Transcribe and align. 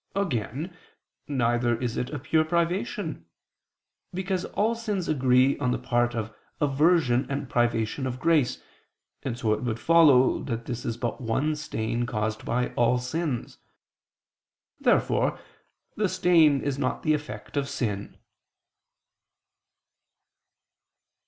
Again, 0.15 0.75
neither 1.27 1.79
is 1.79 1.95
it 1.95 2.09
a 2.09 2.17
pure 2.17 2.43
privation. 2.43 3.27
Because 4.11 4.45
all 4.45 4.73
sins 4.73 5.07
agree 5.07 5.59
on 5.59 5.69
the 5.69 5.77
part 5.77 6.15
of 6.15 6.33
aversion 6.59 7.27
and 7.29 7.47
privation 7.47 8.07
of 8.07 8.19
grace: 8.19 8.63
and 9.21 9.37
so 9.37 9.53
it 9.53 9.61
would 9.61 9.79
follow 9.79 10.41
that 10.41 10.65
there 10.65 10.73
is 10.75 10.97
but 10.97 11.21
one 11.21 11.55
stain 11.55 12.07
caused 12.07 12.43
by 12.43 12.69
all 12.73 12.97
sins. 12.97 13.59
Therefore 14.79 15.37
the 15.95 16.09
stain 16.09 16.61
is 16.61 16.79
not 16.79 17.03
the 17.03 17.13
effect 17.13 17.55
of 17.55 17.69
sin. 17.69 18.17